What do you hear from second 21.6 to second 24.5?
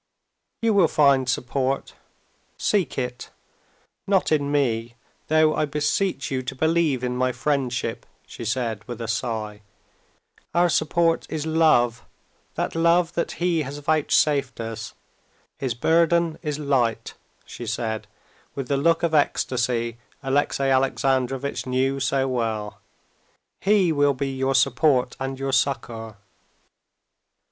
knew so well. "He will be